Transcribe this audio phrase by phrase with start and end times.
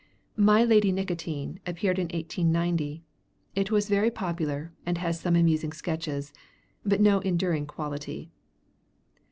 [0.35, 3.03] 'My Lady Nicotine' appeared in 1890;
[3.53, 6.33] it was very popular, and has some amusing sketches,
[6.83, 8.31] but no enduring quality.